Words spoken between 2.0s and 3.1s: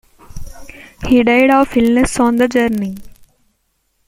on the journey.